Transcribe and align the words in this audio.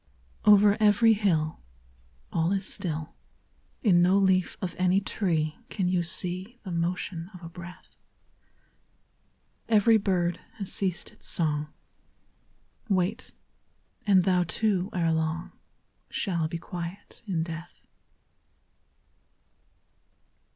I 0.43 0.49
Over 0.49 0.77
every 0.79 1.13
hill 1.13 1.59
All 2.33 2.51
is 2.53 2.65
still; 2.67 3.13
In 3.83 4.01
no 4.01 4.17
leaf 4.17 4.57
of 4.59 4.73
any 4.79 4.99
tree 4.99 5.59
Can 5.69 5.87
you 5.87 6.01
see 6.01 6.57
The 6.63 6.71
motion 6.71 7.29
of 7.35 7.43
a 7.43 7.49
breath. 7.49 7.97
Every 9.69 9.97
bird 9.97 10.39
has 10.55 10.73
ceased 10.73 11.11
its 11.11 11.27
song, 11.27 11.67
Wait; 12.89 13.31
and 14.07 14.23
thou 14.23 14.43
too, 14.43 14.89
ere 14.91 15.11
long, 15.13 15.51
Shall 16.09 16.47
be 16.47 16.57
quiet 16.57 17.21
in 17.27 17.43
death. 17.43 17.85